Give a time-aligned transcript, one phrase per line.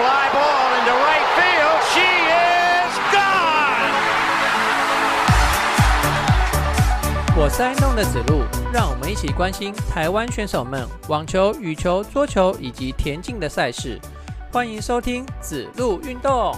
[0.00, 1.78] fly ball into right field.
[1.92, 3.92] She is gone.
[7.36, 14.00] 我是爱弄的子路，让我们一起关心台湾选手们网球、羽球、桌球以及田径的赛事。
[14.50, 16.56] 欢迎收听子路运动。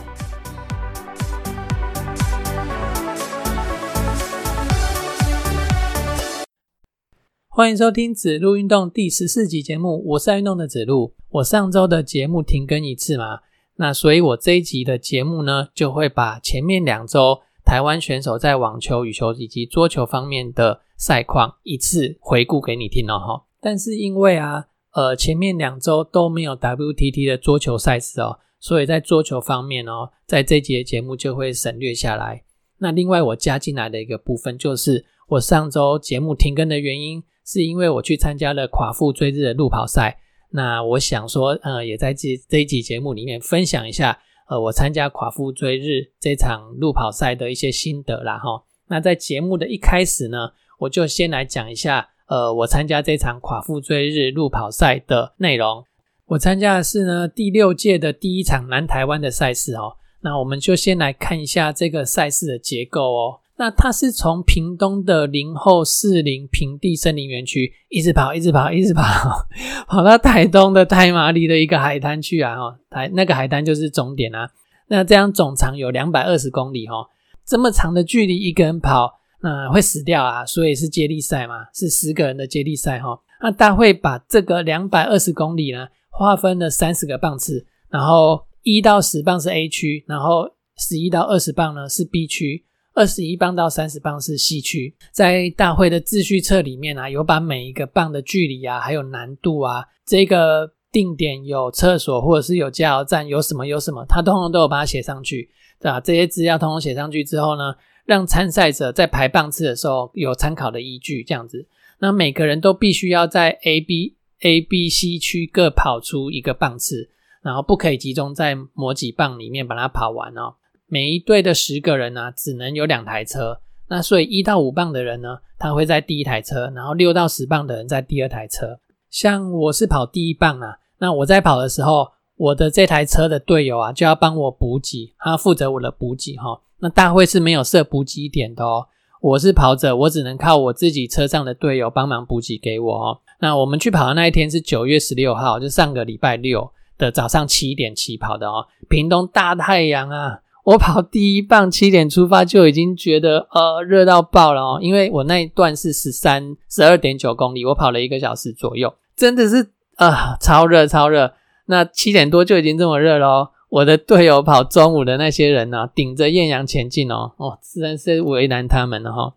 [7.54, 11.12] 欢迎收听子路运动第十四集节目，我是爱运动的子路。
[11.28, 13.40] 我上周的节目停更一次嘛，
[13.76, 23.44] 那所以我这一集的节目呢，就会把前面两周台湾选手在网球、羽球以及桌球方面的赛况一次回顾给你听了哈。
[23.60, 32.44] 但是因为啊，呃，前面两周都没有 WTT 的桌球赛事哦，所以在桌球方面哦，在这节节目就会省略下来。
[32.78, 37.22] 那另外我加进来的一个部分，就是我上周节目停更的原因。
[37.44, 40.18] 是因为我去参加了垮腹追日的路跑赛，
[40.50, 44.18] 那我想说，呃，也在这这一集节目里面分享一下，
[44.48, 48.62] 呃，我参加垮腹追日这场路跑赛的一些心得啦，哈。
[48.88, 55.84] 那在节目的一开始呢，我就先来讲一下，呃，我参加这场垮腹追日路跑赛的内容。
[56.26, 59.96] 我参加的是呢第六届的第一场南台湾的赛事哦。
[60.22, 63.40] 那我们就先来看一下这个赛事的结构哦。
[63.56, 69.02] 那它是从屏东的林后四林平地森林园区一直跑，一直跑，一直跑，
[69.86, 72.56] 跑到台东的太麻里的一个海滩去啊！
[72.56, 74.50] 哈，台那个海滩就是终点啊。
[74.88, 77.06] 那这样总长有两百二十公里哈，
[77.46, 80.44] 这么长的距离一个人跑，那会死掉啊！
[80.46, 83.20] 所以是接力赛嘛，是十个人的接力赛哈。
[83.42, 92.64] 那大会把这个两百二十公里呢，划分了三十个棒次，然后一到十棒是 A 区，然后十一到二十棒呢是 B 区。
[92.94, 105.48] 二十一磅到三十磅是西区，在大会的秩序册里面啊，有把每一个磅的距离啊，还有难度啊，这个定点有厕所或者是有加油站，有什么有什么，它通通都有把它写上去，
[105.80, 106.00] 对吧？
[106.00, 111.66] 这些资料通通写上去之后呢，让参赛者在排棒次的时候有参考的依据，这样子。
[111.98, 117.08] 那每个人都必须要在 A、B、A、B、C 区各跑出一个棒次，
[117.42, 120.56] 然后不可以集中在某几棒里面把它跑完哦。
[120.92, 123.58] 每一队的十个人呢，只能有两台车。
[123.88, 128.78] 那所以一到五磅的人呢，他会在第一台车，然后六到十磅的人在第二台车。
[129.08, 136.60] 像我是跑第一棒啊，那我在跑的时候，我的这台车的队友啊，就要帮我补给，他负责我的补给哈。
[136.80, 138.86] 那大会是没有设补给点的哦，
[139.22, 143.20] 我是跑者，我只能靠我自己车上的队友帮忙补给给我哦。
[143.40, 150.40] 那我们去跑的那一天是九月十六号，就上个礼拜六的早上七点起跑的哦，屏东大太阳啊。
[150.64, 161.32] 我跑第一棒七点出发就已经觉得呃热到爆了哦，因为我那一段是十三十二点九公里，我跑了一个小时左右，真的是啊超热超热。
[161.66, 169.34] 那七点多就已经这么热喽，我的队友跑中午的那些人呢，顶着艳阳前进哦，哦，自然是为难他们了哈。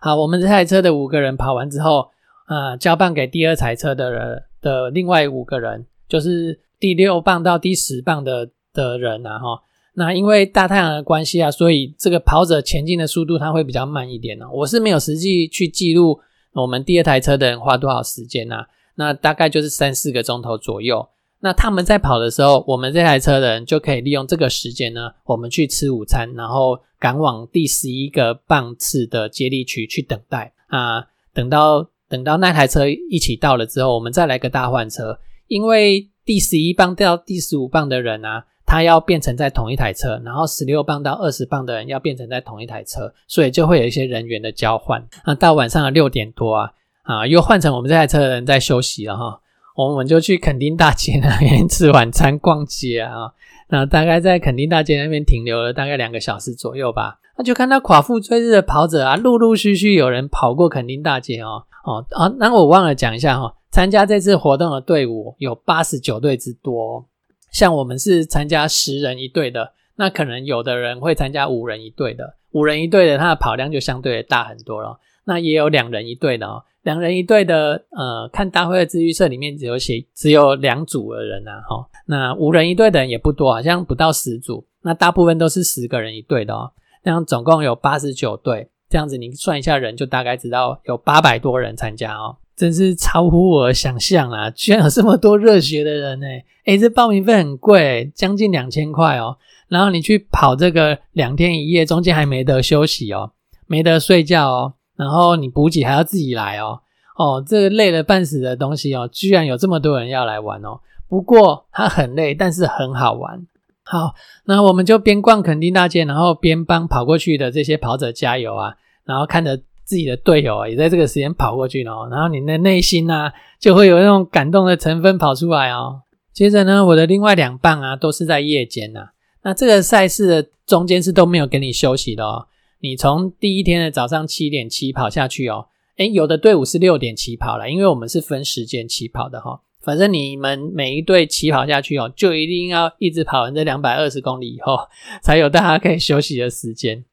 [0.00, 2.10] 好，我们这台车的五个人跑完之后，
[2.46, 9.62] 啊，交棒给第二台车的人的另外五个人，就是第六棒到第十棒的的人啊哈。
[9.94, 14.46] 那因为大太阳的关系啊，所以这个跑者前进的速度它会比较慢一点呢。
[14.50, 16.18] 我是没有实际去记录
[16.54, 18.64] 我们第二台车的人花多少时间呐，
[18.94, 21.06] 那大概就是三四个钟头左右。
[21.40, 31.04] 那他们在跑的时候，我们这台车的人就可以利用这个时间呢，我们去吃午餐，然后赶往第十一个棒次的接力区去等待啊。
[31.34, 38.46] 等到等到那台车一起到了之后，我们再来个大换车，因为第十一棒到第十五棒的人啊。
[38.72, 45.06] 他要变成在同一台车，然后十六磅到二十磅的人要变成在同一台车，所以就会有一些人员的交换。
[45.26, 46.72] 那到晚上的六点多啊，
[47.02, 49.38] 啊，又换成我们这台车的人在休息了哈，
[49.76, 53.34] 我们就去垦丁大街那边 吃晚餐、逛街啊。
[53.68, 57.18] 那大概在垦丁大街那边停留了大概两个小时左右吧。
[57.36, 62.32] 那就看到垮腹追日的跑者啊，陆陆续续有人跑过垦丁大街哦哦啊。
[62.38, 67.06] 那我忘了讲一下哈，参加这次活动的队伍有八十九队之多。
[67.52, 74.98] 像我们是参加十人一队的，那可能有的人会参加五人一队的，五人一队的，它的跑量就相对大很多了。
[75.24, 81.86] 那也有两人一队的哦，两人一队的，呃，看大会的资预测里面只有写只有两组的人啊，哈。
[82.06, 86.72] 那五人一队的人也不多，好像不到十组，那大部分都是十个人一队的哦。
[87.04, 92.36] 这样总共有八十九队，这样子你算一下人，就大概知道有八百多人参加哦。
[92.62, 94.48] 真是超乎我想象啊！
[94.50, 96.26] 居然有这么多热血的人呢！
[96.66, 99.36] 诶这报名费很贵，将近两千块哦。
[99.66, 103.32] 然后你去跑这个两天一夜，中间还没得休息哦，
[103.66, 104.74] 没得睡觉哦。
[104.94, 106.82] 然后你补给还要自己来哦。
[107.16, 110.78] 哦，这个累了半死的东西哦，居然有这么多人要来玩哦。
[111.08, 113.44] 不过它很累，但是很好玩。
[113.82, 114.14] 好，
[114.44, 126.02] 那我们就边逛垦丁大街，然后边帮跑过去的这些跑者加油啊，然后看着自己的队友啊也在这个时间跑过去哦，然后你的内心呢就会有那种感动的成分跑出来哦。
[126.32, 129.10] 接着呢，我的另外两棒啊都是在夜间呐，
[129.42, 132.46] 那这个赛事的中间是都没有给你休息的哦。
[132.80, 135.66] 你从第一天的早上七点起跑下去哦，
[135.98, 139.60] 诶，有的队伍是六点起跑了，因为我们是分时间起跑的哈。
[139.82, 144.78] 反正你们每一队起跑下去哦，就一定要一直跑完这两百二十公里以后，
[145.22, 147.04] 才有大家可以休息的时间。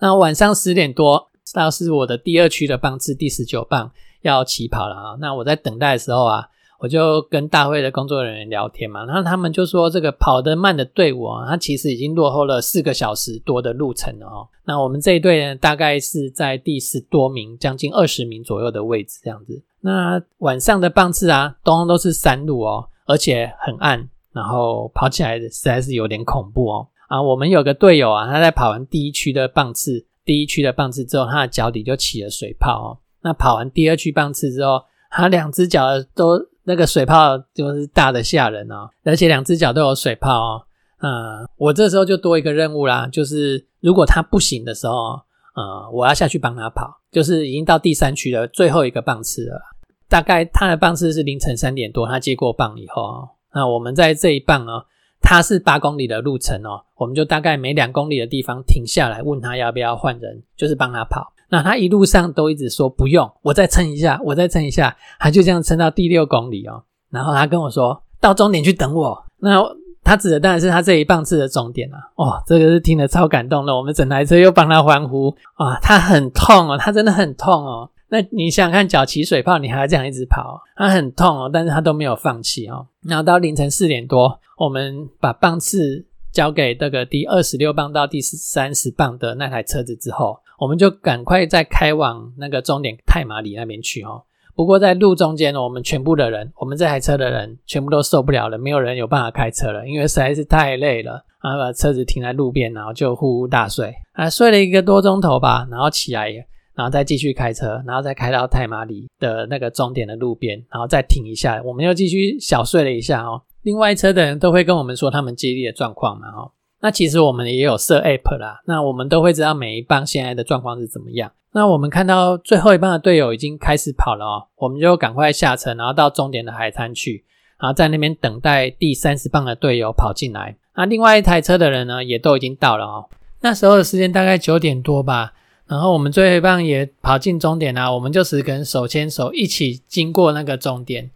[0.00, 3.90] 那晚上十点多，到是我的第二区的棒次第十九棒
[4.22, 5.16] 要起跑了啊。
[5.20, 6.48] 那我在等待的时候啊。
[6.82, 14.48] 我就跟大会的工作人员聊天嘛，然后他们就说这个跑得慢的队伍啊，它其实已经落后了四个小时多的路程了哦。
[14.64, 19.62] 那我们这一队呢，大概是在第十多名，将近二十名左右的位置这样子。
[19.82, 26.88] 那晚上的棒次啊，通通都是山路哦，而且很暗，然后跑起来实在是有点恐怖哦。
[27.08, 32.98] 啊，我们有个队友啊，他在跑完第一区的棒次，第一区的棒次之后，他的脚底就起了水泡哦。
[33.22, 34.80] 那跑完第二区棒次之后，
[35.10, 36.38] 他两只脚都。
[36.62, 40.62] 那个水泡就是大的吓人哦，而且两只脚都有水泡哦。
[41.00, 41.10] 嗯，
[41.56, 45.18] 我这时候就多一个任务啦，就是如果他不行的时候，
[45.56, 47.00] 呃，我要下去帮他跑。
[47.10, 49.60] 就是已经到第三区的最后一个棒次了，
[50.08, 54.84] 大概他的棒次是凌晨三点多，他接过棒以后，那我们在这一棒哦，
[55.20, 61.32] 他是八公里的路程哦，我们就大概每两公里的地方停下来，问他要不要换人，就是帮他跑。
[61.48, 66.82] 那他一路上都一直说不用，我再撑一下，我再撑一下，他就这样撑到第六公里哦。
[67.10, 69.24] 然后他跟我说到终点去等我。
[69.38, 69.60] 那
[70.02, 71.98] 他指的当然是他这一棒次的终点啊。
[72.14, 73.74] 哦，这个是听得超感动的。
[73.74, 77.90] 我们整台车又帮他欢呼啊，他很痛哦，他真的很痛哦。
[78.10, 82.86] 那你想想看，脚起水泡，你还这样一直跑，他很痛哦，但是他都没有放弃哦。
[83.02, 90.38] 然后到凌晨四点多，我们把棒次交给这个第二十六棒到第三十棒的那台车子之后。
[90.60, 94.22] 我们就赶快再开往那个终点泰马里那边去哦。
[94.54, 101.56] 不过在路中间呢，我们全部的人，我们这台车的人全部都受不了了，没有人有办法开车了，因为实在是太累了啊！
[101.56, 106.30] 把车子停在路边，然后就呼呼大睡啊，睡了一个多钟头吧，然后起来，
[106.74, 113.42] 然后再继续开车，然后再开到泰马里的那个终点的路边，然后再停一下，我们又继续小睡了一下哦。
[113.62, 116.52] 另外一车的人都会跟我们说他们接力的状况嘛，哦。
[116.82, 121.30] 那其实我们也有设 app 啦，那我们都会知道每一棒现在的状况是怎么样。
[121.52, 127.24] 那我们看到最后一棒的队友已经开始跑了哦，我们就赶快下车，然后到终点的海滩去，
[127.60, 130.56] 然后在那边等待第三十棒的队友跑进来。
[130.74, 133.10] 那另外一台车的人呢，也都已经到了哦。
[133.42, 135.32] 那时候的时间大概九点多吧，
[135.70, 141.08] 然后我们最后一棒也跑进终点啦，我们就十个人手牵手一起经过那个终点。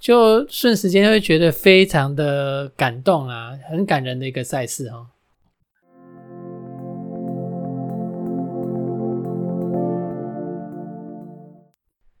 [0.00, 5.08] 就瞬时间会觉得非常的感动啊，很感人的一个赛事哦。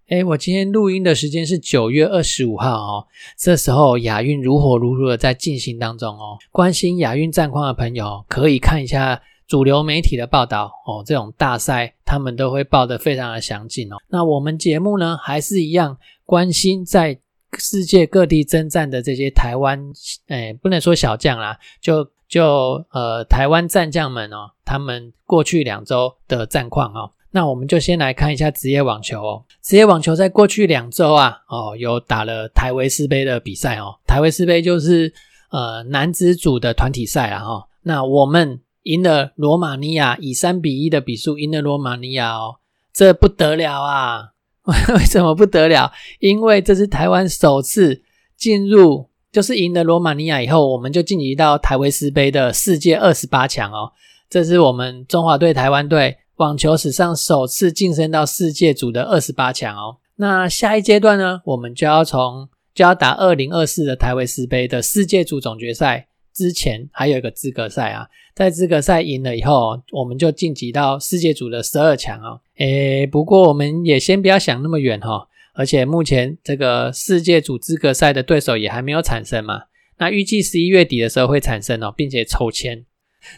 [0.08, 3.06] 哎，我今天录音的时间是九月二十五号哦，
[3.38, 6.36] 这时候亚运如火如荼的在进行当中哦。
[6.52, 13.96] 关心亚运战况的朋友可以看一下主流媒体的报道哦，这种大赛他们都会报得非常的详尽哦。
[14.08, 17.18] 那我们节目呢，还是一样关心在。
[17.58, 19.82] 世界各地征战的这些台湾，
[20.26, 22.44] 哎，不能说小将啦，就就
[22.90, 29.42] 呃台湾战将们哦，他们过去两周的战况哦，那我们就先来看一下职业网球哦。
[29.62, 33.98] 职业网球在过去两周啊，哦，有打了台维斯杯的比赛哦。
[34.06, 35.10] 台维斯杯就是
[35.50, 37.66] 呃男子组的团体赛啊哈。
[37.80, 42.56] 那我们赢了罗马尼亚，以三比一的比数赢了罗马尼亚哦，
[42.90, 44.30] 这不得了啊！
[44.96, 45.92] 为什么不得了？
[46.20, 48.02] 因为这是台湾首次
[48.34, 53.92] 进入，就是赢了罗马尼亚以后，我们就晋级到台维斯杯的世界二十八强哦。
[54.30, 59.98] 这是我们中华队台湾队网球史上首次晋升到世界组的二十八强哦。
[60.16, 66.08] 那下一阶段呢，我们就要从就要打二零二四的台维斯杯的世界组总决赛。
[66.38, 72.40] 之前还有一个资格赛啊，在资格赛赢了以后，我们就晋级到世界组的十二强哦。
[72.58, 79.62] 诶，不过我们也先不要想那么远哈，而且目前这个世界组资格赛的对手也还没有产生嘛。
[79.98, 82.86] 那预计十一月底的时候会产生哦，并且抽签。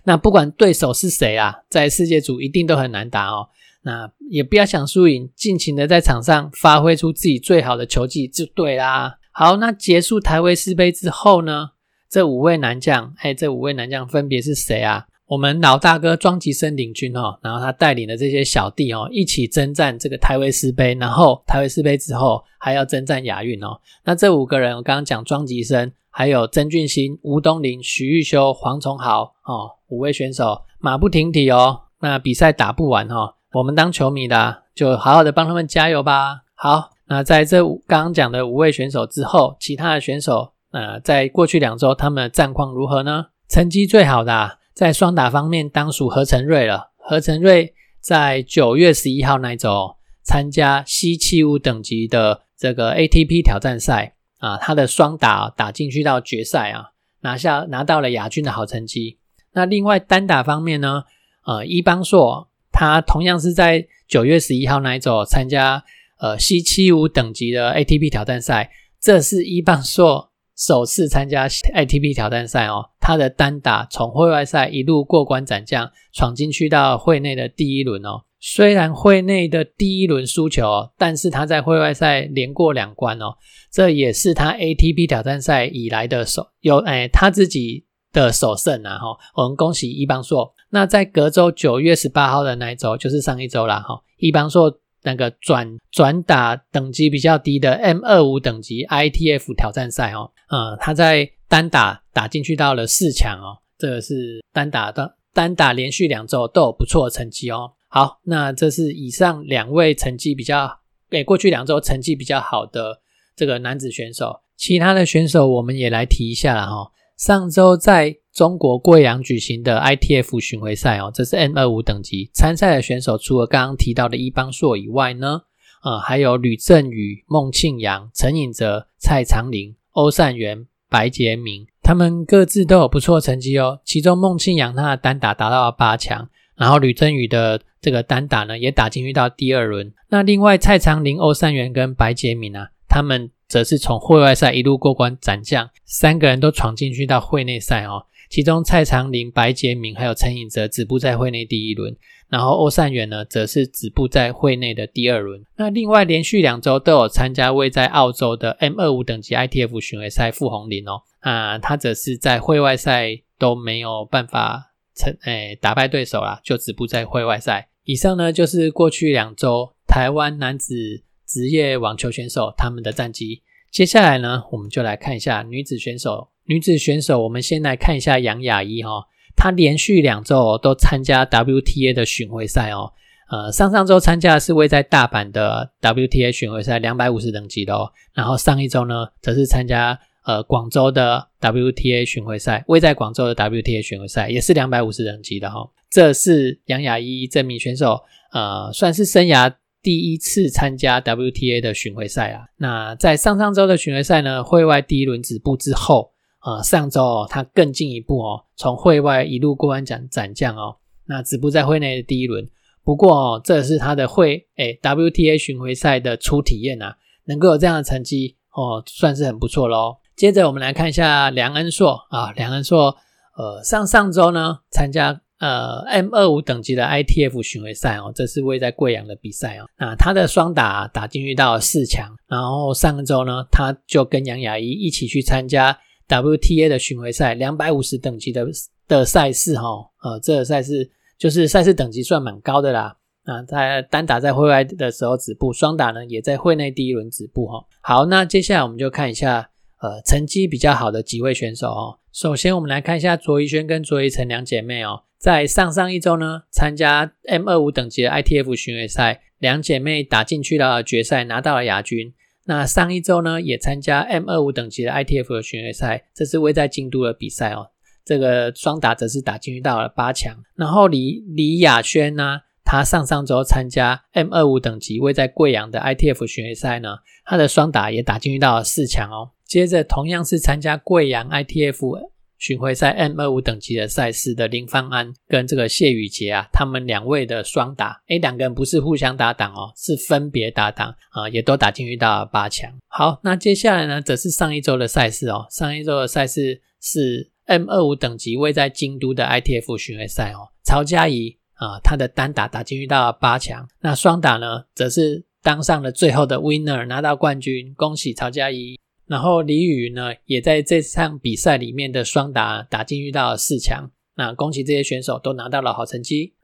[0.04, 3.49] 那不管对手是谁啊，在世界组一定都很难打哦。
[3.83, 9.16] 那也不要想输赢，尽情的在场上发挥出自己最好的球技就对啦。
[9.33, 11.71] 好，那结束台威斯杯之后呢？
[12.11, 15.07] 这五位男将，哎，这五位男将分别是谁啊？
[15.29, 23.81] 我们老大哥庄吉生领军哦，然后他带领的这些小弟哦，一起征战这个台维斯杯，然后台维斯杯之后还要征战亚运哦。
[24.05, 31.83] 那这五个人，我刚刚讲庄吉生，还有曾俊欣、吴东林、许玉修、黄崇豪哦，五位选手马不停蹄哦。
[32.00, 36.40] 那比赛打不完哦，我们当球迷的就好好的帮他们加油吧。
[36.57, 40.55] 好，那在这刚刚讲的五位选手之后，其他的选手。
[40.72, 43.26] 呃，在过去两周，他们战况如何呢？
[43.48, 46.90] 成绩最好的啊在双打方面，当属何成瑞了。
[46.96, 59.18] 何成瑞在九月十一号那一周参加 C 七五等级的这个 ATP 挑战赛啊，他的双打打进去到决赛啊，拿下拿到了亚军的好成绩。
[59.52, 61.02] 那另外单打方面呢？
[61.44, 65.82] 呃，伊邦硕他同样是在九月十一号那一周参加
[66.20, 70.29] 呃 C 七五等级的 ATP 挑战赛，这是伊邦硕。
[70.61, 78.25] 首次参加 ATP 挑战赛哦，他的单打从会外赛一路过关斩将，闯进去到会内的第一轮哦。
[78.38, 83.37] 虽然会内的第一轮输球，但是他在会外赛连过两关哦，
[83.73, 89.17] 这也是他 ATP 挑战赛以来的首有哎他自己的首胜啊哈。
[89.37, 90.52] 我们恭喜伊邦硕。
[90.69, 94.79] 那在隔周九月十八号的那一周，就是上一周啦哈，伊邦硕。
[95.02, 107.73] 那个转转打等级比较低的 M 二五等级 ITF 挑战赛哦，呃，他在单打打进去到了四强哦，这个是单打的单打连续两周都有不错的成绩哦。
[107.88, 110.78] 好，那这是以上两位成绩比较，
[111.11, 113.00] 诶，过去两周成绩比较好的
[113.35, 116.90] 这个男子选手，其他的选手我们也来提一下了哈。
[117.16, 125.42] 上周在中国贵阳举行的 ITF 巡回赛哦，这是 N 二五等级参赛的选手，除了刚刚提到的伊邦硕以外呢，
[125.82, 133.80] 呃，还有吕振宇、孟庆阳、陈颖哲、蔡长林、欧善元、白杰明，他们各自都有不错成绩哦。
[133.84, 139.92] 其中孟庆阳他的单打达到了八强，然后吕振宇的这个单打呢也打进去到第二轮。
[140.08, 143.30] 那另外蔡长林、欧善元跟白杰明啊，他们。
[143.50, 148.06] 则是从会外赛一路过关斩将，三个人都闯进去到会内赛哦。
[148.30, 151.94] 其中蔡长林、白杰明还有陈颖哲止步在会内第一轮，
[152.28, 155.44] 然后欧善元呢，则是止步在会内的第二轮。
[155.56, 167.68] 那另外连续两周都有参加位在澳洲的 M 二五等级 ITF 巡回赛傅红林哦，啊，他则是在会外赛都没有办法成诶打败对手啦，就止步在会外赛。
[167.84, 171.02] 以上呢就是过去两周台湾男子。
[171.32, 176.26] 职业网球选手他们的战绩，接下来呢，我们就来看一下女子选手。
[176.50, 182.92] 女子选手，我们先来看一下杨雅一哈，她连续两周都参加 WTA 的巡回赛哦。
[183.30, 187.92] 呃，上上周参加的是位在大阪的 WTA 巡回赛，两百五十等级的哦。
[188.12, 195.71] 然后上一周呢，则是参加呃广州的 WTA 巡回赛，位在广州的 WTA 巡回赛也是两百五十等级的哈。
[195.88, 198.00] 这是杨雅一这名选手，
[198.33, 199.54] 呃，算是生涯。
[199.83, 206.11] 第一次参加 WTA 的巡回赛啊，那在上上周的巡回赛呢，会外第一轮止步之后，
[206.44, 212.49] 呃，上周哦，他更进一步哦，从会外一路过关斩斩将哦，那止步在会内的第一轮。
[212.82, 219.97] 不过哦，这是他的会诶 WTA 巡回赛的初体验啊，能够有这样的成绩哦，算是很不错喽。
[220.16, 222.97] 接着我们来看一下梁恩硕啊，梁恩硕
[223.37, 225.20] 呃，上上周呢参加。
[225.40, 229.64] 呃，M 二五等级的 ITF 巡回赛哦，这是位在贵阳的比赛哦。
[229.78, 235.78] 那他的双打打进去到四强，然后上周呢，他就跟杨雅一一起去参加
[236.11, 238.45] WTA 的巡回赛，两百五十等级的
[238.88, 239.69] 的赛事哈。
[240.02, 242.97] 呃，这个赛事就是赛事等级算蛮高的啦。
[243.25, 247.64] 啊，在单打在会外的时候止步，双打呢也在会内第一轮止步哈。
[247.81, 249.50] 好，那接下来我们就看一下
[249.81, 251.99] 呃成绩比较好的几位选手哦。
[252.12, 255.05] 首先我们来看一下卓怡萱跟卓一晨两姐妹哦。
[255.19, 262.14] 在上上一周呢，参加 M 二五等级的 ITF 巡回赛，两姐妹打进去了决赛，拿到了亚军。
[262.47, 267.68] 那上一周呢，也参加 M 二五等级的 ITF 的巡回赛，这是位在京都的比赛哦。
[268.04, 270.37] 这个双打则是打进去到了八强。
[270.56, 279.30] 然后李李雅轩呢，他上上周参加 M 二五等级位在贵阳的 ITF 巡回赛呢，他的双打也打进去到了四强哦。
[279.44, 282.11] 接着同样是参加贵阳 ITF。
[282.40, 292.73] 巡回赛 M 二五等级的赛事的林芳安跟这个谢宇杰啊，他们两位的双打，诶，两个人不是互相搭档哦，是分别搭档啊，也都打进去到八强。
[292.88, 308.80] 好，那接下来呢，则是上一周的赛事哦，上一周的赛事是 M 二五等级位在京都的 ITF 巡回赛哦，曹佳怡啊，她的单打打进去到八强，那双打呢，则是当上了最后的 winner，拿到冠军，恭喜曹佳怡。
[309.11, 316.35] 然后李宇呢，也在这场比赛里面的双打打进遇到了四强，那恭喜这些选手都拿到了好成绩。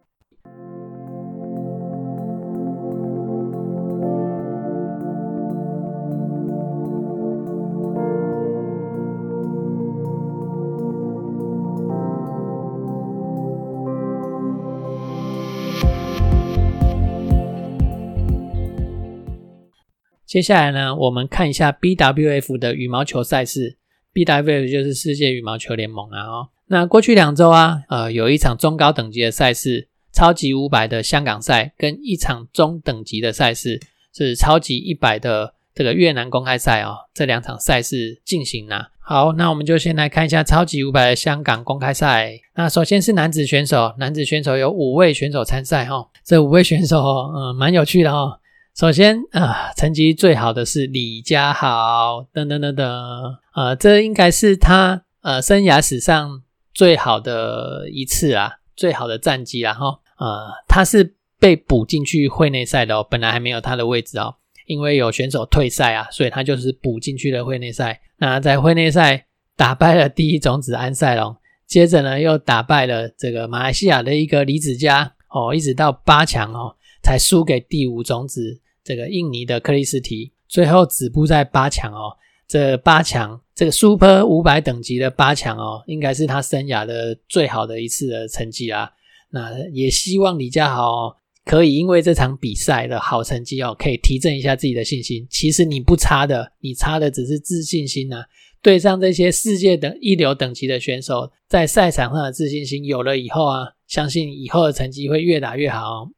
[20.26, 23.78] 接下来呢，我们看一下 BWF 的羽毛球赛事。
[24.12, 26.26] BWF 就是世界羽毛球联盟啊。
[26.26, 33.80] 哦，那过去两周啊，呃，有一场中高等级的赛事，超级五百的香港赛，跟一场中等级的赛事
[34.12, 36.96] 是超级一百的这个越南公开赛哦。
[37.14, 38.88] 这两场赛事进行了。
[38.98, 42.32] 好，那我们就先来看一下超级五百的香港公开赛。
[42.56, 46.08] 那首先是男子选手，男子选手有五位选手参赛哈。
[46.24, 46.98] 这五位选手，
[47.32, 48.40] 嗯，蛮有趣的哈。
[48.76, 56.42] 首先啊，成绩最好的是李佳豪，噔噔噔噔，呃，这应该是他呃生涯史上
[56.74, 59.86] 最好的一次啊，最好的战绩啊哈，
[60.18, 64.34] 呃，他是被补进去会内赛的哦，本来还没有他的位置哦，
[64.66, 68.02] 因为有选手退赛啊，所以他就是补进去了会内赛。
[68.18, 69.24] 那在会内赛
[69.56, 71.34] 打败了第一种子安塞龙，
[71.66, 78.60] 接着呢又打败了这个马来西亚的一个李子嘉哦，一直到八强哦，才输给第五种子。
[78.86, 82.16] 这个印尼的克里斯提最后止步在八强哦，
[82.46, 88.92] 这八强这个 Super 五百等级的八强哦，应该是他生涯的最好的一次的成绩啊。
[89.30, 95.26] 那也希望李佳豪可以因为这场比赛的好成绩哦，可以提振一下自己的信心。
[95.28, 98.22] 其实你不差的，你差的只是自信心呐。
[98.62, 103.75] 对上这些世界等一流等级的选手，在赛场上的自信心有了以后啊。
[103.86, 106.08] 相信以后的成绩会越打越好。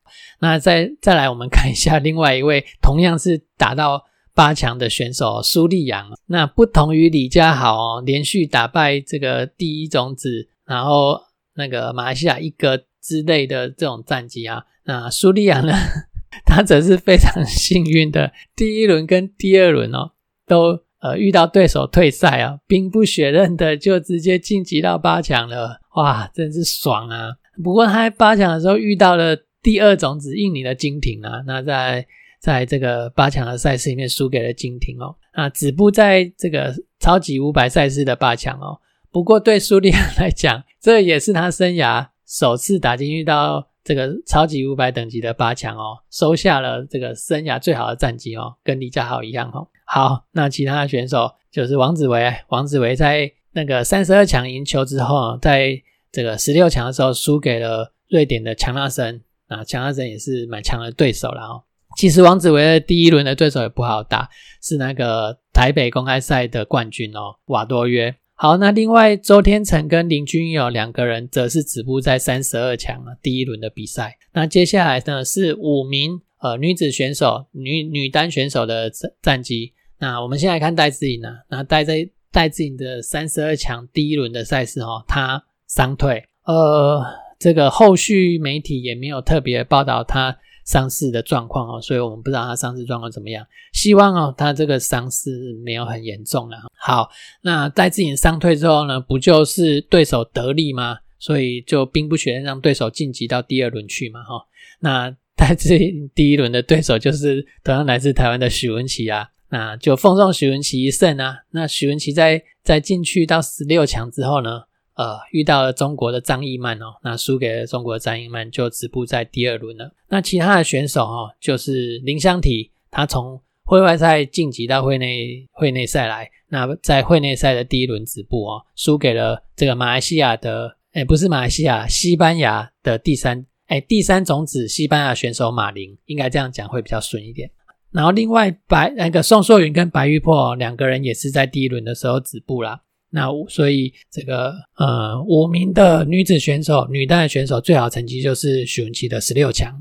[0.41, 6.11] 那再再来，我们看一下另外一位同样是打到八强的选手苏立阳。
[6.27, 11.21] 那不同于李佳豪哦，连续打败这个第一种子，然后
[11.55, 15.73] 那个马来西亚一哥之类的这种战绩啊，那苏立阳呢，
[16.47, 20.13] 他则是非常 幸运的，第一轮跟第二轮哦，
[20.47, 25.81] 都呃遇到对手退赛啊，兵不血刃的就直接晋级到八强了。
[25.97, 27.31] 哇，真是爽啊！
[27.63, 32.07] 不过他在八强的时候遇到了第二种子印尼的金廷啊，那在
[32.41, 38.79] 在这个八强的赛事里面输给了金廷哦，啊止步在这个超级五百赛事的八强哦。
[39.11, 49.67] 不过对苏利安来讲，这也是他生涯首次打进遇到这个超级五百等级的八强哦，收下了这个生涯最好的战绩哦，跟李佳豪一样哦。
[49.85, 61.65] 好，那其他的选手就是王子维，王子维在那个三十二强赢球之后，在这个十六强的时候输给了瑞典的强纳森啊，强纳森也是蛮强的对手了哦。
[61.97, 64.29] 其实王子维的第一轮的对手也不好打，
[64.63, 68.15] 是那个台北公开赛的冠军哦，瓦多约。
[68.35, 74.17] 好，那另外周天成跟林君友两个人则是止步在三十二强啊，第一轮的比赛。
[74.33, 79.73] 那接下来呢是五名呃女子选手女女单选手的战战绩。
[79.99, 85.43] 那我们先来看戴志颖呢，那戴在戴资颖的三十二强第一轮的赛事哦，她。
[85.69, 87.05] 伤退，呃，
[87.39, 93.47] 这个后续媒体也没有特别报道他伤势的状况哦，所以我们不知道他伤势状况怎么样。
[93.73, 95.31] 希望哦，他这个伤势
[95.65, 96.57] 没有很严重了。
[96.79, 97.11] 好，
[97.43, 100.99] 那戴志颖伤退之后呢，不就是对手得利吗？
[101.19, 104.47] 所以就兵不血刃让对手晋级到第二轮去嘛，哈。
[104.81, 111.39] 那戴志颖第一轮的对手就是同样来自台湾的许文琪啊，那就奉送许文琪一胜啊。
[111.51, 114.63] 那许文琪在在进去到十六强之后呢？
[114.99, 119.95] 呃，遇到了中国的张艺曼哦，那输给了中国的张艺曼，就止步在第二轮了。
[120.09, 137.49] 那其他的选手哦，就是林湘缇，他从会外赛晋级到会内会内赛来，那在会内赛的第一轮止步哦，输给了这个马来西亚的，哎，不是马来西亚，西班牙的第三，哎，第三种子西班牙选手马林，应该这样讲会比较顺一点。
[137.93, 142.81] 然后另外白那个宋硕云跟白玉珀两个人也是在第一轮的时候止步啦。
[143.11, 149.81] 那所以这个呃五名的女子选手，女单的选手最好成绩就是许文琪的十六强。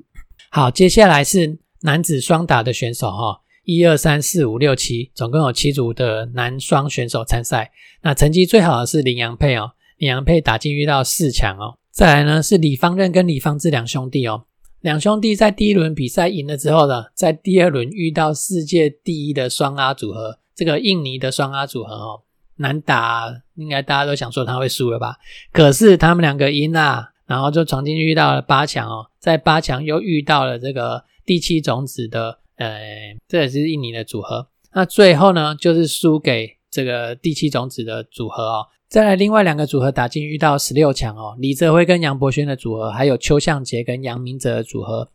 [0.49, 7.71] 好，接下来是男子双打的选手哈，一二三四五六七，总共有七组的男双选手参赛。
[8.01, 11.77] 那成绩最好的是林洋配哦，林洋配打进遇到四强哦。
[11.91, 14.45] 再来呢是李方任跟李方志两兄弟哦，
[14.79, 22.21] 两兄弟在第一轮比赛赢了之后呢，在第二轮遇到世界第一的双阿组合，这个印尼的双阿组合哦。
[22.57, 25.15] 难打，应该大家都想说他会输了吧？
[25.51, 32.79] 可是他们两个赢了，然后就闯进遇到了八强哦，在八强又遇到了这个第七种子的，呃，
[33.27, 34.47] 这也是印尼的组合。
[34.73, 45.09] 那最后呢，就是输给这个第七种子的组合哦，再来，另外两个组合打进遇到十六强哦，李泽辉跟杨博轩的组合，还有邱向杰跟杨明哲的组合。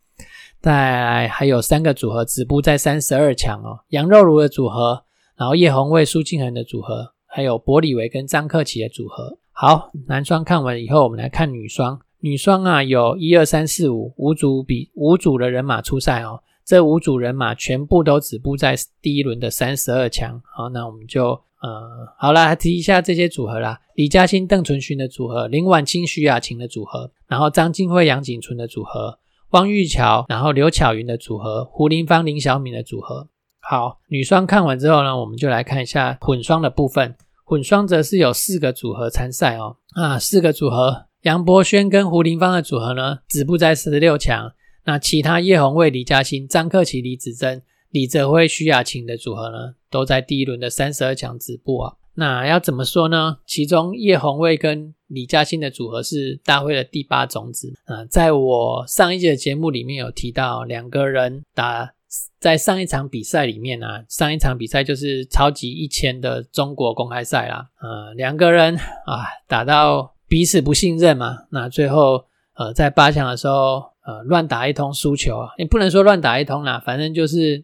[0.61, 5.03] 再还有三个组合止步在三十二强哦，杨肉如的组合，
[5.35, 9.39] 然后叶红卫、苏敬恒的组合，还有柏里维跟张克奇的组合。
[9.51, 11.99] 好，男双看完以后，我们来看女双。
[12.19, 20.39] 女双啊，有一二三四五五组比五组的人马出赛哦，这五组人马全部都止步在第一轮的三十二强。
[20.55, 21.29] 好，那我们就
[21.61, 29.17] 呃好了，提一下这些组合啦：李嘉欣、邓淳勋的组合，林婉清、徐雅琴的组合，然后张金惠、杨景纯的组合。
[29.49, 33.27] 汪玉桥，然后刘巧云的组合，胡林芳、林小敏的组合。
[33.65, 37.15] 好，女双看完之后呢，我们就来看一下混双的部分。
[37.45, 39.77] 混双则是有四个组合参赛哦。
[39.95, 44.51] 啊，四个组合，杨博轩跟胡林芳的组合呢，止步在十六强。
[44.85, 51.93] 那其他叶红卫、李嘉欣、张克奇、李子珍、李泽辉、徐雅琴的组合呢，都在第一轮的三十二强止步啊。
[52.15, 53.37] 那要怎么说呢？
[53.45, 61.93] 其中叶红卫跟李嘉欣的组合是大会的第八种子啊，在我上一节的节目里面有提到，两个人打
[62.39, 77.63] 在上一场比赛里面啊，上一场比赛就是超级一千的中国公开赛啦，呃，两个人啊打到彼此不信任嘛，那最后呃在八强的时候呃乱打一通输球啊，也不能说乱打一通啦，反正就是。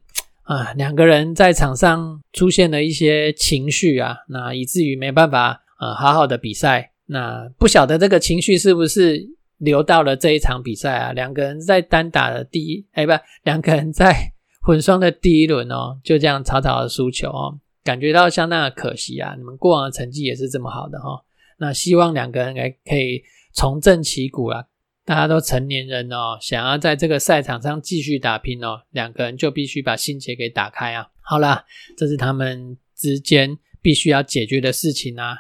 [0.50, 6.92] 啊，两个人在场上出现了一些情绪啊，那以至于没办法呃好好的比赛。
[7.06, 11.14] 那不晓得这个情绪是不是流到了这一场比赛啊？
[11.14, 14.34] 两个人在单打的第一，哎不，两个人在
[14.70, 19.34] 混双的第一轮哦，就这样草草的输球哦，感觉到相当的可惜啊。
[19.36, 21.24] 你们过往的成绩也是这么好的哈，
[21.58, 23.24] 那希望两个人还可以
[23.56, 24.66] 重振旗鼓啊。
[25.04, 31.08] 大家都成年人哦，想要在这个赛场上继续打拼哦，两个人就必须把心结给打开啊。
[31.22, 31.66] 好啦，
[31.98, 35.36] 这是他们之间必须要解决的事情啊。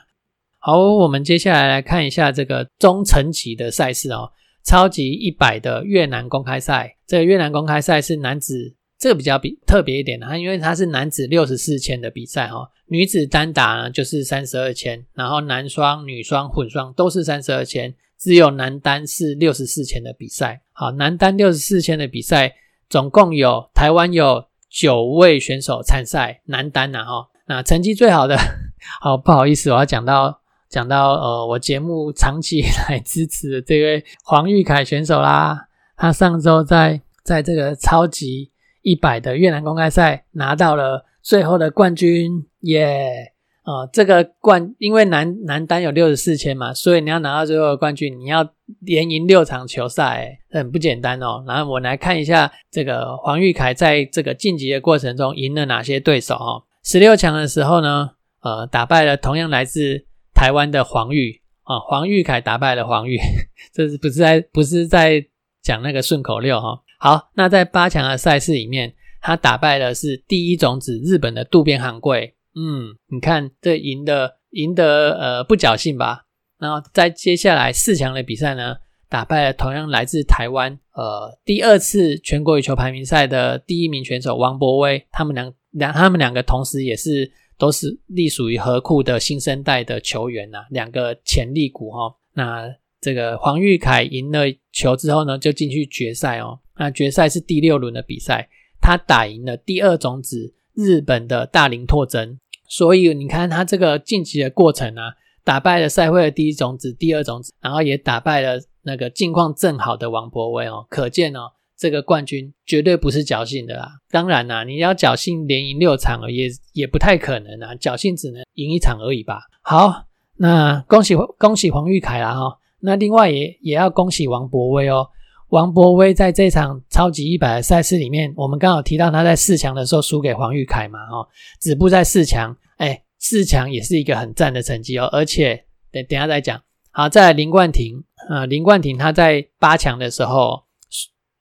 [0.57, 4.31] 好，我们接下来来看一下这个中层级的赛事哦，
[4.65, 6.97] 超级一百的越南公开赛。
[7.05, 17.95] 这个越南公开赛是男子，这个比较比特别一点的，因为它是男子六十四千的比赛哈，女子单打呢就是三十二千，然后男双、女双、混双都是三十二千。
[18.19, 22.53] 只有男单是六十四千的比赛，好，男单六十四千的比赛，
[22.89, 28.37] 总共有台湾有九位选手参赛，男单呐哈，那成绩最好的，
[28.99, 43.33] 好不好意思，我要讲到讲到呃，我节目长期以来支持的这位黄玉凯选手啦，他上周在在这个超级一百的越南公开赛拿到了最后的冠军，耶！
[43.63, 51.43] 啊，这个冠，因为男男单有六十四千嘛，所以你要拿到最后的冠军，你要连赢六场球赛，很不简单哦。
[51.45, 56.63] 然后我来看一下这个黄玉凯在这个晋级的过程中赢了哪些对手哦。
[56.83, 58.11] 十六强的时候呢，
[58.41, 63.19] 呃，打败了同样来自台湾的黄玉啊，黄玉凯打败了黄玉，
[63.71, 65.23] 这是不是在不是在
[65.61, 66.81] 讲那个顺口溜哈？
[67.01, 72.35] 好，那在八强的赛事里面，他打败的是第一种子日本的渡边航贵。
[72.55, 76.25] 嗯，你看这赢得赢得呃不侥幸吧？
[76.59, 78.75] 然后在接下来四强的比赛呢，
[79.07, 85.07] 打败了同样来自台湾呃第二次全国羽球排名赛的第一名选手王博威。
[85.09, 92.13] 他们两两他们两个同时也是都是隶属于河库的新生代的球员呐，两个潜力股哈。
[92.33, 92.67] 那
[92.99, 96.59] 这个黄玉凯赢了球之后呢，就进去决赛哦。
[96.79, 98.49] 那决赛是第六轮的比赛，
[98.81, 102.39] 他打赢了第二种子日本的大林拓真。
[102.67, 105.13] 所以你看他这个晋级的过程啊，
[105.43, 113.89] 打败了赛会的第一种子、第二种子，然后也打败了那个境况正好的王博威哦，可见哦，这个冠军绝对不是侥幸的啦。
[114.09, 119.41] 当然啦，你要侥幸连赢六场也也不太可能啊，侥幸只能赢一场而已吧。
[119.63, 120.05] 好，
[120.37, 125.07] 那恭喜恭喜黄玉凯啦哈，那另外也也要恭喜王博威哦。
[125.49, 131.27] 王博威在这场超级一百的赛事里面，我们刚好提到他在四强的时候输给黄玉凯嘛，哦，
[131.59, 136.61] 止步在四强，哎，四强也是一个很赞的成绩哦，而且等等下再讲。
[136.91, 140.65] 好，在林冠廷，呃，林冠廷他在八强的时候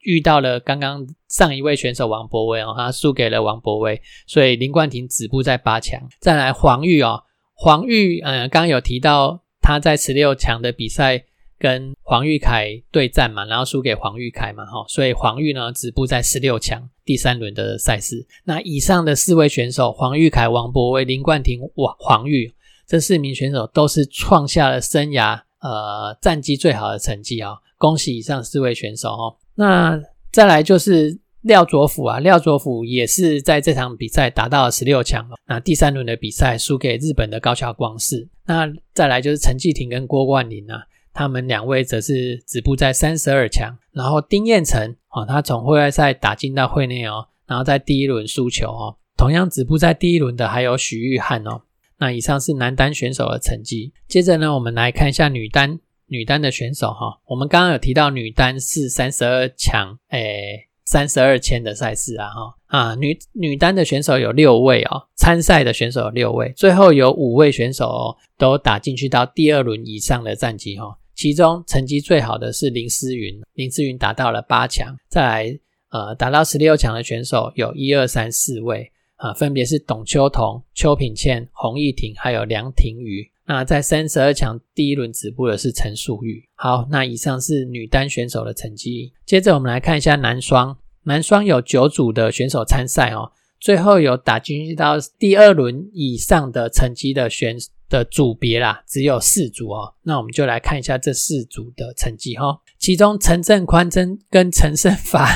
[0.00, 6.00] 遇到了刚刚上一位选手王博威哦，他输给了王博威，所以林冠廷止步在八强。
[6.18, 11.24] 再来黄玉哦，黄玉，嗯，刚刚有提到他在十六强的比赛。
[11.58, 18.26] 跟黄玉凯对战嘛，然后输给黄玉凯嘛，哈，所以黄玉呢止步在十六强第三轮的赛事。
[18.44, 22.54] 那以上的四位选手，黄玉凯、王博威、林冠廷、王黄玉，
[22.86, 27.54] 这四名选手都是创下了生涯呃战绩最好的成绩啊！
[27.76, 29.36] 恭喜以上四位选手哦。
[29.54, 30.00] 那
[30.32, 35.34] 再来就是廖卓甫啊，廖卓甫也是在这场比赛达到了十六强哦。
[35.46, 38.28] 那第三轮的比赛输给日本的高桥光世。
[38.46, 40.82] 那再来就是陈继廷跟郭冠霖啊，
[41.18, 43.76] 他们两位则是止步在三十二强。
[43.90, 48.96] 然后丁彦成哦，他从会外赛打进到会内哦，然后在第一轮输球哦。
[49.16, 51.62] 同样止步在第一轮的还有许玉汉哦。
[51.98, 53.92] 那以上是男单选手的成绩。
[54.06, 57.18] 接着呢，我们来看一下女单女单的选手哈。
[57.26, 60.66] 我们刚刚有提到女单是三十二强，诶。
[60.84, 70.96] 三十二千的赛事啊，哈啊，女女单的选手有六位哦，参赛的选手有六位，最后有五位选手，都打进去到第二轮以上的战绩哈。
[71.18, 74.96] 其中成绩最好的是林思云，林思云达到了八强。
[75.08, 75.58] 再来，
[75.90, 83.28] 呃，达到十六强的选手有一二三四位啊，分别是董秋彤、邱品倩、洪逸婷，还有梁婷瑜。
[83.46, 86.40] 那在三十二强第一轮止步的是陈淑玉。
[86.54, 89.12] 好，那以上是女单选手的成绩。
[89.26, 97.56] 接着我们来看一下男双，男双有九组的选手参赛哦，最后有打进到第二轮以上的成绩的选
[97.88, 99.94] 的组别啦，只有四组哦。
[100.02, 102.60] 那我们就来看一下这四组的成绩哈。
[102.78, 105.26] 其中陈正宽真跟陈胜发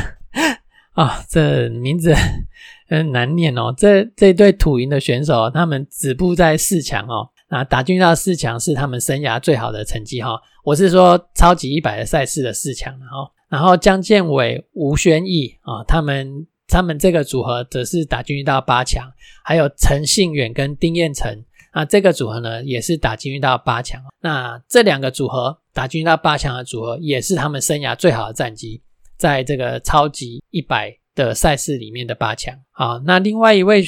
[0.92, 2.14] 啊，这名字
[2.88, 3.74] 很难念哦。
[3.76, 7.30] 这这对土银的选手，他们止步在四强哦。
[7.48, 13.30] 那打进到四强是他们生涯最好的成绩哈，我是说超级一百的赛事的四强哈。
[13.48, 19.12] 然后江建伟、吴宣义啊，他们他们这个组合则是打进到八强，
[19.44, 24.02] 还有陈信远跟丁彦成啊，这个组合呢也是打进到八强。
[24.20, 28.80] 那这两个组合打进到八强的组合，也是他们生涯最好的战绩，
[29.18, 32.58] 在这个超级一百的赛事里面的八强。
[32.70, 33.84] 好，那另外一位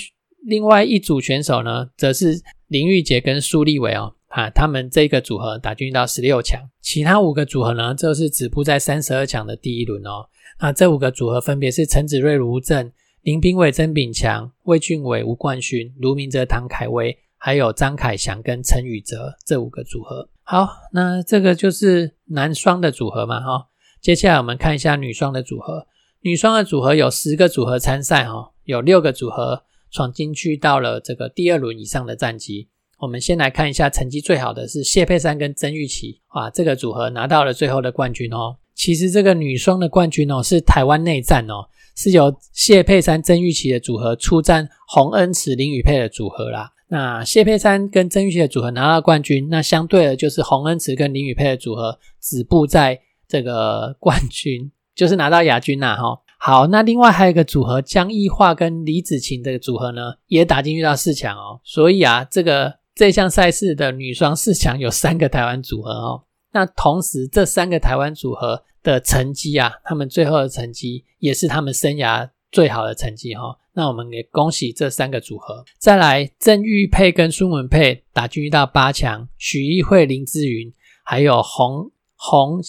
[0.47, 2.43] 另外一组选手呢，则是。
[2.69, 10.27] 林玉杰跟苏立伟哦，啊，他们这个组合打进到十六强，其他五个组合呢，就是止步在三十二强的第一轮哦。
[10.61, 12.91] 那这五个组合分别是陈子睿、卢正、
[13.23, 20.29] 林炳伟、曾炳强、魏俊伟、吴冠勋、卢明哲、唐凯威，还有张凯翔跟陈宇哲这五个组合。
[20.43, 23.69] 好，那这个就是男双的组合嘛，哈。
[24.03, 25.87] 接下来我们看一下女双的组合，
[26.23, 29.63] 女双的组合有十个组合参赛，哈，有六个组合。
[29.93, 32.69] 闯进去到了这个第二轮以上的战绩，
[33.05, 38.57] 我们先来看一下成绩最好的是谢佩珊跟曾玉琪啊，这个组合拿到了最后的冠军哦。
[38.75, 46.71] 其实这个女双的冠军哦是台湾内战哦，是由谢佩珊、曾玉琪的组合出战洪恩慈、林雨佩的组合啦。
[46.89, 56.21] 那谢佩珊跟曾玉琪的组合拿到冠军，那相对的就是洪恩慈跟林雨佩的组合止步在这个冠军，就是拿到亚军呐哈。
[56.39, 61.59] 好，那另外还有一个组合江一化跟李子晴的组合呢，也打进去到四强哦。
[61.65, 66.25] 所以啊，这个这项赛事的女双四强有三个台湾组合哦。
[66.53, 73.59] 那同时这三个台湾组合的成绩啊，他们最后的成绩也是他们生涯最好的成绩哈。
[73.73, 75.65] 那我们也恭喜这三个组合。
[75.79, 82.63] 再来，郑玉佩跟孙文佩打进到八强，许艺慧、林志云还有洪洪。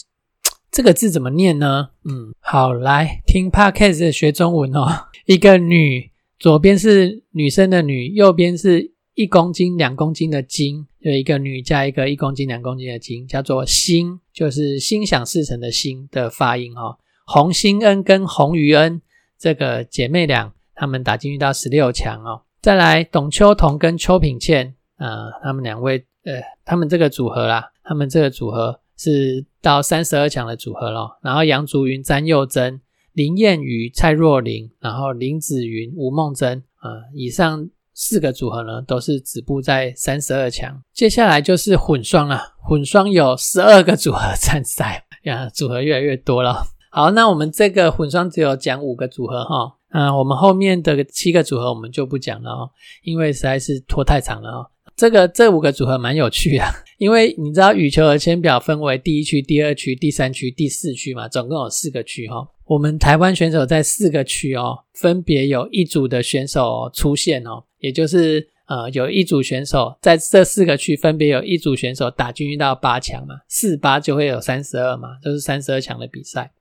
[0.71, 1.89] 这个字怎么念呢？
[2.05, 5.09] 嗯，好，来听 podcast 学中文哦。
[5.25, 16.97] 一个女，左边是女生的女，右边是一公斤、两公斤的斤，有一个女加一个一公斤、两公斤的斤，叫做心，就是心想事成的心的发音哦。
[17.25, 19.01] 洪心恩跟洪于恩
[19.39, 22.43] 这个姐妹俩，她们打进去到十六强哦。
[22.61, 28.81] 再来，董秋彤跟邱品倩啊，他们两位，呃，他们这个组合啦，他们这个组合。
[28.97, 32.79] 是到三十二强的组合咯，然后杨竹云、詹佑珍、
[33.11, 40.79] 林燕瑜、蔡若琳，然后林子云、吴梦珍啊，以上四个组合呢都是止步在三十二强。
[40.93, 46.67] 接下来就是混双了，混双有十二个组合参赛呀，组合越来越多了。
[46.91, 52.69] 好，那我们这个混双只有讲五个组合哈，嗯，我们后面的七个组合我们就不讲了哦，
[53.03, 54.67] 因为实在是拖太长了哦。
[54.95, 56.63] 这个这五个组合蛮有趣的，
[56.99, 62.47] 因为你知道羽球的签表分为第一区、第二区、第三区、第四区嘛，总共有四个区哈。
[62.65, 76.51] 我们台湾选手在四个区哦，分别有一组的选手出现哦，也就是呃有一组选手在这四个区分别有一组选手打进去到八强嘛，四八就会有三十二嘛，都是三十二强的比赛。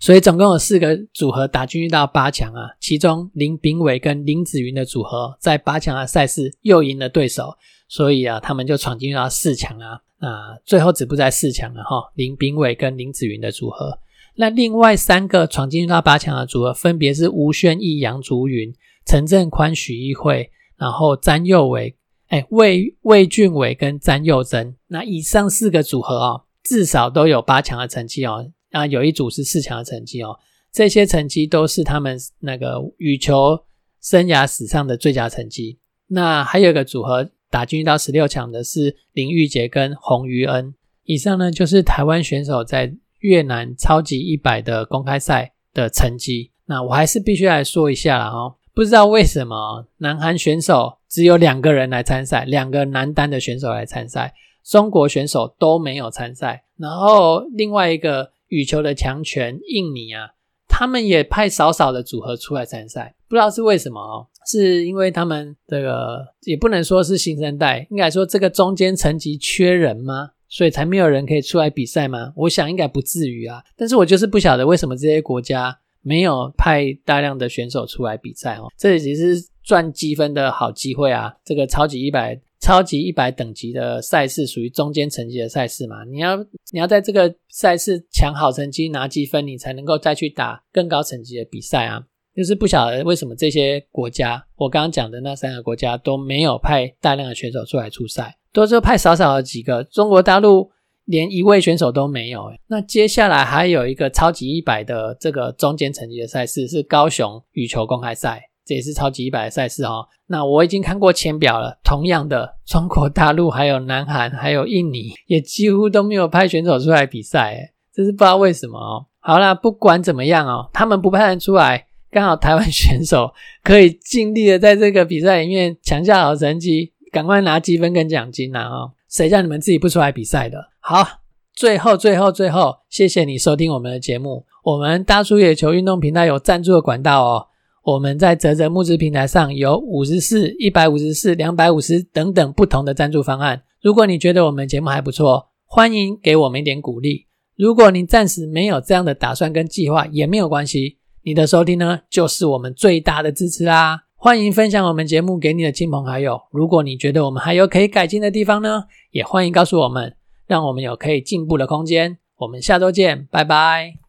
[0.00, 7.56] 所以总共有四个组合打进去到八强啊，其中林炳伟跟林子云的组合在八强的赛事又赢了对手。
[7.90, 12.12] 所以啊，他们就闯进到四强啊，啊，最后止步在四强了哈。
[12.14, 13.98] 林炳伟跟林子云的组合，
[14.40, 18.72] 那另外三个闯进到八强的组合，分别是吴宣义、杨竹云、
[19.04, 21.96] 陈振宽、许一慧，然后詹佑伟，
[22.28, 24.76] 哎，魏魏俊伟跟詹佑珍。
[24.86, 30.38] 那以上四个组合啊，至少都有八强的成绩哦，啊，有一组是四强的成绩哦。
[30.70, 33.58] 这些成绩都是他们那个羽球
[34.00, 35.80] 生涯史上的最佳成绩。
[36.06, 40.72] 那还有一个组合打进到十六强的是林玉杰跟洪于恩。
[41.02, 46.52] 以上呢就是台湾选手在越南超级一百的公开赛的成绩。
[46.66, 56.64] 那我还是必须来说一下了哈，不知道为什么南韩选手只有两个人来参赛，两个男单的选手来参赛，中国选手都没有参赛。
[56.76, 60.28] 然后另外一个羽球的强权印尼啊，
[60.68, 70.30] 他们也派少少的组合出来参赛，不知道是为什么哦，是因为他们这个也不能说是新生代，应该说这个中间层级缺人吗？
[70.48, 72.32] 所以才没有人可以出来比赛吗？
[72.36, 78.66] 我想应该不至于啊，但是我就是不晓得为什么这些国家没有派大量的选手出来比赛哦。
[78.76, 81.34] 这也是赚积分的好机会啊！
[81.44, 86.04] 这个超级一百、超级一百等级的赛事属于中间层级的赛事嘛？
[86.04, 86.36] 你要
[86.72, 92.02] 你要在这个赛事抢好成绩拿积分，你才能够再去打更高层级的比赛啊！
[92.34, 98.37] 就是不晓得为什么这些国家，我刚刚讲的那三个国家都没有派大量的选手出来出赛。
[98.52, 100.70] 都是派少少的几个，中国大陆
[101.04, 102.50] 连一位选手都没有。
[102.66, 110.06] 那接下来还有一个超级一百的这个中间层级的赛事是高雄羽球公开赛，这也是超级一百的赛事哦。
[110.26, 119.06] 那我已经看过签表了，同样的，中国大陆还有南韩还有印尼也几乎都没有派选手出来比赛，这是不知道为什么哦。
[119.20, 123.32] 好啦，不管怎么样哦，他们不派人出来，刚好台湾 选手
[123.62, 126.92] 可以尽力的在这个比赛里面抢下好成绩。
[127.10, 128.68] 赶快拿积分跟奖金呐！
[128.68, 130.68] 哦，谁叫你们自己不出来比赛的？
[130.80, 131.06] 好，
[131.54, 134.44] 最后最后最后，谢谢你收听我们的节目。
[134.64, 137.46] 我们大叔野球运动平台有赞助的管道哦。
[137.84, 143.62] 我们在泽泽募资平台上有五十四、一百五十四、两百五十等等不同的赞助方案。
[143.80, 147.26] 如果你觉得我们节目还不错，欢迎给我们一点鼓励。
[147.56, 150.98] 如果你暂时没有这样的打算跟计划，也没有关系。
[151.22, 154.04] 你的收听呢，就是我们最大的支持啦。
[154.20, 156.42] 欢迎分享我们节目给你的亲朋好友。
[156.50, 162.18] 如果你觉得我们还有可以改进的地方呢，也欢迎告诉我们，让我们有可以进步的空间。
[162.38, 164.07] 我们下周见，拜拜。